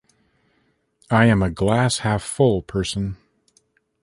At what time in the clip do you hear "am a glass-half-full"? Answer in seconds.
1.27-2.63